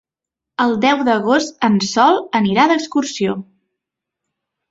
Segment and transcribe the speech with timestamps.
[0.63, 3.35] El deu d'agost en Sol anirà d'excursió.